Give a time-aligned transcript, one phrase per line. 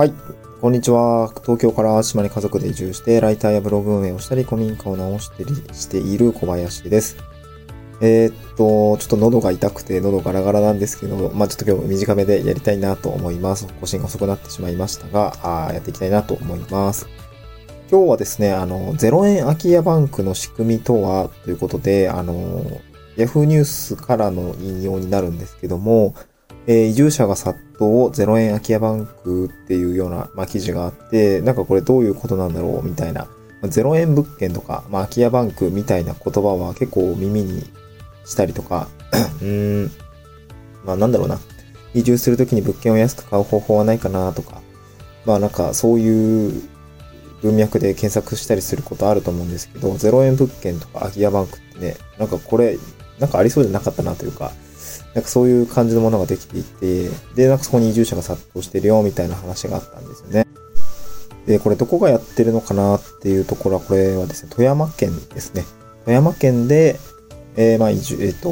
[0.00, 0.14] はい。
[0.62, 1.28] こんにちは。
[1.42, 7.18] 東京から島に家族で移住して、ライターやブログ運営をしたり、古民家を直してりしている小林です。
[8.00, 13.66] えーっと、ちょっと喉が痛くて、喉ガラガラなんですけど、まあちょっと今日短めでやりたいなと思います。
[13.78, 17.06] 更新が遅くなってしまいましたが、あやっていきたいなと思います。
[17.90, 22.64] 今日はですね、あの、0円空き家バンクの仕組みとは、ということで、あの、
[23.18, 26.14] Yahoo ニュースからの引用になるんですけども、
[26.66, 33.28] えー移住者が殺到0円空き家バンクっていうような、まあ、記事があって、なんかこれどういうことなんだろうみたいな、
[33.62, 37.62] ま0円物件とか、まあ、空き家バンクみたいな言葉は結構耳に
[38.24, 38.88] したりとか、
[39.42, 39.90] うーん、
[40.84, 41.38] まあなんだろうな、
[41.94, 44.60] 移住するときに物件を安く買う方法はないかなとか、
[45.24, 46.62] まあなんかそういう
[47.42, 52.78] 文脈で検索したりすることあると思うんですけど、0円物件とか空き家バンクってね、なんかこれ、
[53.18, 54.52] なんかありそうじゃなかったなというか、
[55.14, 60.46] なんかそういう感じのものができていて、で、なんかそこに移住者が殺到してるよ、みたいな話があったんですよね。
[61.46, 65.64] で、これどこがやってるのかなっていうところは、これはですね、富山県ですね。
[66.04, 66.98] 富山県で、
[67.56, 68.50] えー、まあ移住、えっ、と、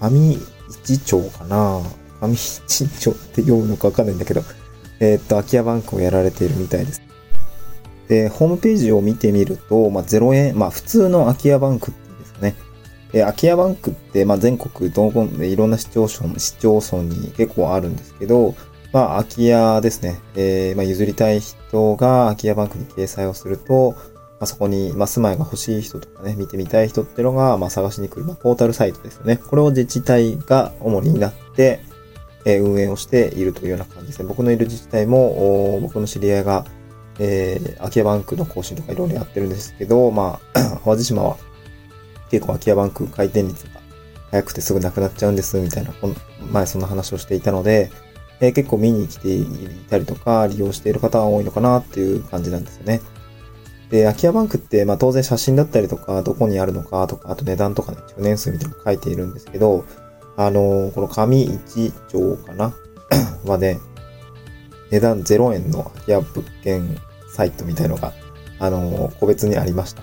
[0.00, 0.38] 上
[0.84, 1.80] 市町かな
[2.20, 4.42] 上市町って読むのかわかんないんだけど、
[5.00, 7.00] えっ、と、空き家バンクをやられているみたいです。
[8.08, 12.03] で、ホームページを見てみると、まあ、0円、まあ、普通の空き家バンクって
[13.14, 13.20] で。
[13.22, 18.54] 空き家バンクって、まあ、全国どこでいろんな市町村、市町村に結構あるんですけど、
[18.92, 20.20] まあ、空き家ですね。
[20.36, 23.98] えーまあ、譲りたい人が空き家バンクに掲載をすると、ま
[24.40, 29.36] あ、そこに、まあ、住まいが欲しい人とかね、見てみたい人ってのが、まあ、探しに来る、まあ、ポータルサイトですよね。
[29.36, 31.80] これを自治体が主になって、
[32.46, 34.28] え運営をしているというような感じですね。
[34.28, 36.66] 僕のいる自治体も、僕の知り合いが、
[37.18, 41.36] えー空き家バンクの更新とかいろいろやってるんですけど、まあ、 淡路島は
[42.30, 43.80] 結構空き家バンク回転率が
[44.30, 46.16] 早くてすぐなくなっちゃうんです、みたいな、こん
[46.52, 47.90] 前そんな話をしていたので、
[48.40, 49.46] えー結構見に来てい
[49.88, 53.00] たりとか、利用している方が多いのかなっていう感じなんですよね。
[53.90, 59.84] で、空き家バンクって、まあ当然写真だったりとか、どこにあるのかとか、あと値段とかね、築年数みたいなの書いているんですけど、
[60.36, 62.74] あのーこの上一町かな
[63.46, 63.78] はね、
[64.90, 66.98] 値段0円の空き家物件
[67.32, 68.12] サイトみたいのが、
[68.58, 70.02] あのー個別にありました。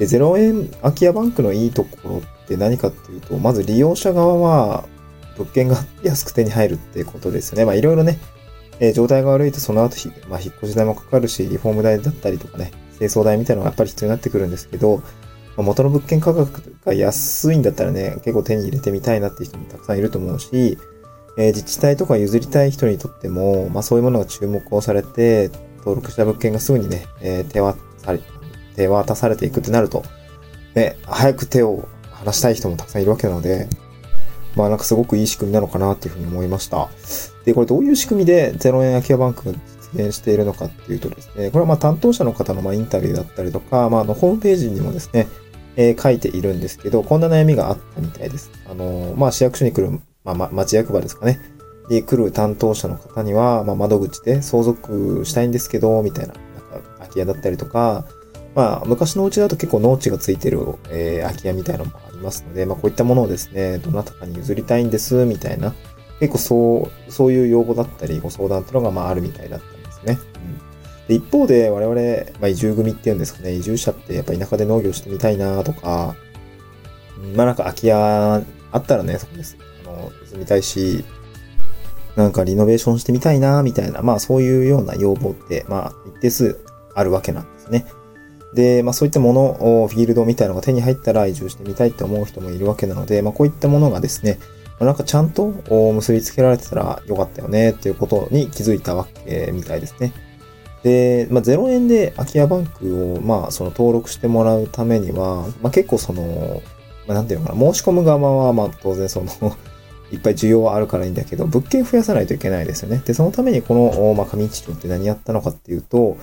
[0.00, 4.84] で、0円空き家バンクのいいところって何かっていうと、まず利用者側は
[5.36, 7.66] 物件が安く手に入るってことですよね。
[7.66, 8.18] まあいろいろね、
[8.80, 15.02] えー状態が悪いとその後ひ、まあ引っ越し代もかかるし、リフォーム代だったりとかね、清掃代みたいなのがやっぱり必要になってくるんですけど、ま
[15.58, 20.78] あ元の物件価格が安いんだったらね、結構手に入れてみたいなっていう人もたくさんいると思うし、
[21.36, 25.50] えー自治体とか譲りたい人にとっても、まあそういうものが注目をされて、
[25.80, 28.20] 登録した物件がすぐにね、えー手渡され、
[28.80, 30.04] 手渡されていくってなると、
[30.74, 33.68] ね、早く手を離したい人もたくさんいるわけなので、
[34.56, 36.88] まあなんかすごくいい仕組みなのかなっていうふうに思いました。
[37.44, 39.58] で、これどういう仕組みで0円空き家バンクが
[39.92, 45.28] 実現しているのかっていうとですね、これはまあ担当者の方のまあインタビューだったりとか、まああのホームページにもですね、
[45.76, 48.50] えー書いているんですけど、こんな悩みがあったみたいです。
[48.68, 51.40] あのーまあ市役所に来る、まあま町役場ですかね。
[51.90, 58.06] に来る担当者の方には、まあ窓口で相続したいんですけど、みたいな、なんか空き家だったりとか、
[58.54, 65.74] まあ、昔のうちだと結構農地がついてる、えー空き家みたいなのもありますので、まあ、こういったものをですね、どなたかに譲りたいんです、みたいな、
[66.18, 70.18] 結構そう、そういう要望だったり、ご相談っていうのが、まあ、あるみたいだったんですね。
[70.36, 76.14] うん、で一方で、我々、まあ、移住組っていうんですかね、移住者ってやっぱ田舎で農業してみたいなとか、
[77.36, 79.56] まあ、なんか空き家あったらね、そこです。
[79.84, 81.04] あの、住みたいし、
[82.16, 86.60] なんかリノベーションしてみたいなみたいな、まあ、そういうような要望って、まあ、一定数
[86.94, 87.86] あるわけなんですね。
[88.54, 94.38] で、まあそういったものを、フィールドみたいなのが手に入ったら移住してみたいって思う人もいるわけなので、まあこういったものがですね、
[94.78, 95.46] まあなんかちゃんと
[95.92, 100.12] 結びつけられてたらよかったよねっていうことに気づいたわけみたいですね。
[100.82, 106.62] で、まあ0円で空き家バンクを、まあその登録してもらうためには、まあ結構その、
[107.06, 109.26] まあなんていうのかな、申し込む側はまあ当然その、
[110.10, 113.00] いっぱい需要はあるからいいんだけど、物件増やさないといけないですよね。
[113.04, 116.16] で、そのためにこの、まあ、上市町って何やったのかっていうと、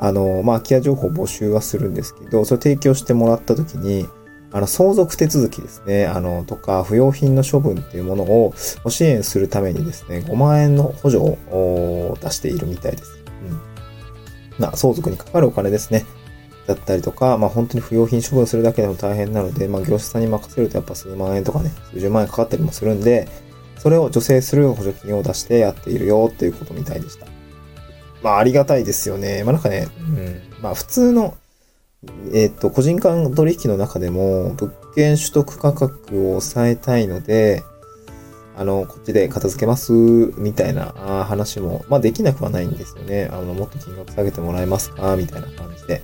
[0.00, 4.08] あの、まあ、空き家情報募集はするんですけど、それ提供してもらったときに、
[4.50, 8.54] あの、相続手続きですね、あの、とか、不用品の処分っていうものを
[8.88, 13.22] 支援するためにですね、5万円の補助を出しているみたいです。
[13.48, 13.60] うん。
[14.58, 16.06] まあ、相続にかかるお金ですね。
[16.66, 23.28] だったりとか、まあ本当に不用品処分するだけでも大変なので、まあ業者さんに任せるとやっぱ数万円とかね、数十万円かかったりもするんで、
[23.78, 27.26] それを助成する補助金を出してやっているよっていうことみたいでした。
[28.22, 29.44] まあありがたいですよね。
[29.44, 31.36] まあなんかね、うん、まあ普通の、
[32.32, 37.62] えっ、と、個人間取引の中でも物件取得価格を抑えたいので、
[38.56, 40.92] ああの、こっちで片付けます、みたいな
[41.26, 43.28] 話も、まあできなくはないんですよね。
[43.32, 46.02] あの、もっと金額下げてもらえますかみたいな感じで。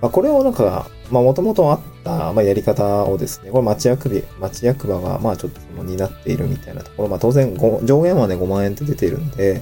[0.00, 7.54] まあこれをなんか、まあもともとあった、まあやり方をですね、これ町役場、町役場が、まあちょっと担っているみたいなところ、まあ当然
[7.84, 9.60] 上限はね5万円って出ているんで、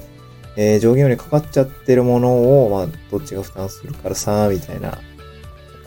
[0.56, 4.98] えー、上限よりかかっちゃってるものを、まあどっちが負担するからさ、みたいな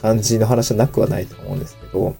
[0.01, 2.16] 感じの話はなくはないと思うんですけど、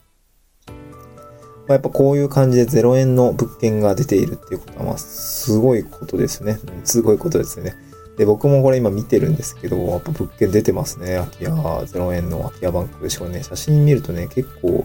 [1.69, 6.57] まあ、やっぱこういう感じで0円の物件が出ているっていうことは、まあ、すごいことですね。
[6.84, 7.75] すごいことですね。
[8.18, 11.18] で、僕もこれ今見てるんですけど、やっぱ物件出てますね。
[11.18, 13.10] 空き家、0円の空き家バンクで。
[13.12, 14.84] しかもね、写真見るとね、結構、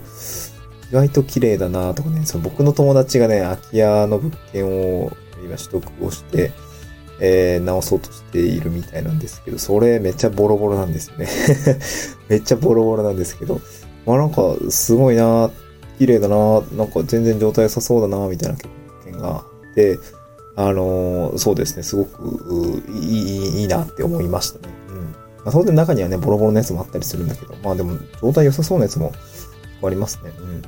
[0.91, 5.11] 意外と綺麗だなとかね、その僕の友達がね、空き家の物件を
[5.43, 6.53] 今取得をして、
[7.21, 11.29] えー、直そうとしているみたいなんですけど、それめっちゃボロボロなんですよね
[12.29, 13.61] めっちゃボロボロなんですけど、
[14.07, 15.51] まあなんかすごいな
[15.99, 18.69] 綺麗だななんか全然状態良さそうだなみたいな経
[19.05, 19.99] 験があって、
[20.57, 24.75] あのー、そうですね、すごくいいいいなって思いましたね。
[24.89, 24.97] うん。
[24.97, 25.11] ま
[25.47, 29.13] あ、当然中にはね、ボロボロのやつもあったりするんだけど、まあでも状態良さそうなやつも
[29.83, 30.33] ありますね。
[30.39, 30.63] うん。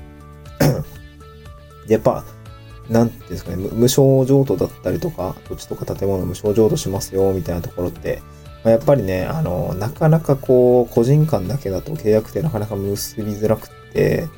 [1.88, 2.24] やっぱ、
[2.88, 8.22] なんていうんですかね、無償譲渡だったりとか、土地とか建物無償譲渡しますよ、みたいなところって、
[8.64, 14.28] まあ、やっぱりね、あの、なかなかこう、個人間だけだと契約ってなかなか結びづらくって、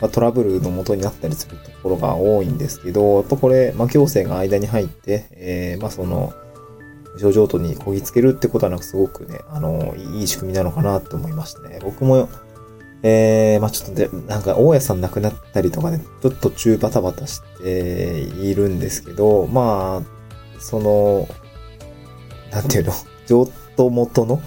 [0.00, 6.32] まあ、トラブルの元になったりするところが多いんですけど、やっぱこれ、まあ、行政が間に入って、えー、まあ、その、
[7.14, 11.80] 無償譲渡にこぎつけるってことはなんかすごくね、あの、いい仕組みなのかなって思いましたね。
[11.82, 12.28] 僕も
[13.02, 21.28] えー、まあちょっとで、なんか、大家さん亡くなったりとかね、ちょっと中バタバタしているんですけど、まあ、その、
[22.52, 22.92] なんていうの、
[23.26, 24.40] 譲渡元の、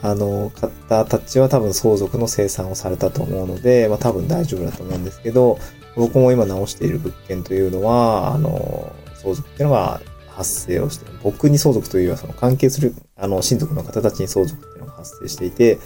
[0.00, 5.58] あの、方たちは多分相続の生産をされたと思うので、まあ多分大丈夫だと思うんですけど、
[5.96, 15.78] 僕も今直している物件というのは、あの、相続っていうのが発生をして、僕に相続というよりはその関係する、あの、親族の方たちに相続っていうのが発生していて、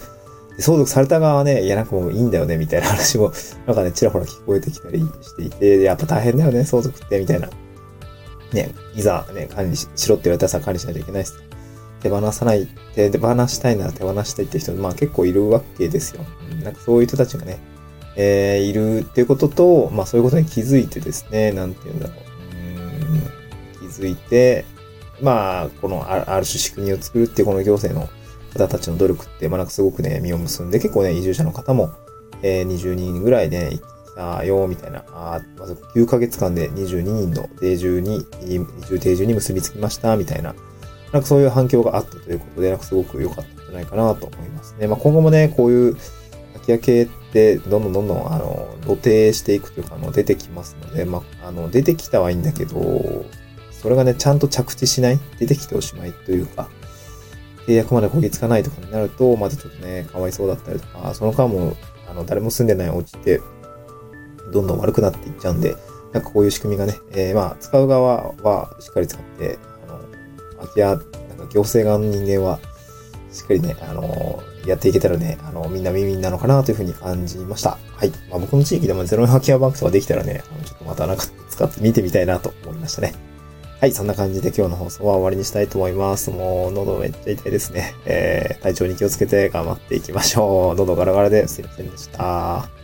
[0.60, 3.32] 相続された側はね、いやなんかもういいんだよね、みたいな話も、
[3.66, 7.48] なんかね、ちらほら聞こえてきたりしていて、やっぱ大変だよね、相続って、みたいな。
[8.52, 11.42] ね、いざね、管理しろって言われたらさ、管理しないといけないです。
[12.00, 16.24] 手放さない、手放したいなら手放したいって人、まあ結構いるわけですよ。
[16.64, 17.58] なんかそういう人たちがね、
[18.16, 22.16] えー、いるっていうことと、まあそういうことに気づいてですね、なんて言うんだろう。
[22.16, 24.64] うん気づいて、
[25.22, 28.08] まあ、このある種仕組みを作るっていうこの行政の
[28.52, 31.91] 方たちの努力って、まあなんかすごくね、実を結んで、結構ね、移住者の方も、
[32.43, 33.81] えー、20人ぐらいで、ね、来
[34.14, 38.58] たよ、みたいな、あまず9ヶ月間で22人の定住に、移
[38.88, 40.55] 住定住に結びつきました、みたいな、
[41.12, 44.87] なんかそういう反響があったということで、なんかすごく良かったんじゃないかなと思いますね。
[44.87, 45.96] まあ今後もね、こういう
[46.55, 53.25] 空き家系ってどんどんどんどん、あの、露呈していくというか、あの、出てきますので、まあ、あの、出てきたはいいんだけど、
[53.70, 56.69] それがね、ちゃんと着地しない、出てきておしまいというか、
[57.66, 61.76] 契約までこぎつかないとかになると、またちょっとね、かわいそうだったりとか、その間も、
[62.08, 63.40] あの、誰も住んでないお家って、
[64.52, 65.76] どんどん悪くなっていっちゃうんで、
[66.12, 69.58] なんかこういう仕組みがね、えー、まあ、使う側はしっかり使って、
[69.88, 70.00] あの、
[70.56, 71.06] 空き家、なんか
[71.52, 72.58] 行政側の人間は、
[73.30, 77.78] しっかりね、あの、やっていけたらね、あの、みんな耳なのかなというふうに感じました。
[77.96, 78.10] はい。
[78.28, 83.30] まあ、僕の地域でもゼロ円空き家バンクとかできたらね、あのちょっとまたなんか使ってみてみたいなと思いましたね。
[83.81, 86.31] はい、そんな感じで今日の放送は終わりにしたいと思います。
[86.31, 87.94] もう喉めっちゃ痛いですね。
[88.05, 90.75] えー、体調に気をつけて頑張っていきましょう。
[90.75, 92.80] 喉ガラガラですいませんでした。